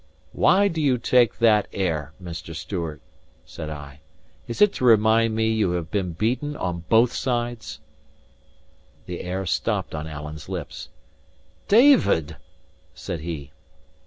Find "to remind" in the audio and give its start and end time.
4.73-5.35